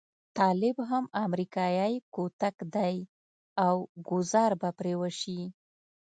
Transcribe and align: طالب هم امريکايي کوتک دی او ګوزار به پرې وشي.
طالب 0.37 0.75
هم 0.89 1.03
امريکايي 1.25 1.93
کوتک 2.15 2.57
دی 2.75 2.95
او 3.65 3.75
ګوزار 4.09 4.51
به 4.61 4.69
پرې 4.77 4.93
وشي. 5.01 5.39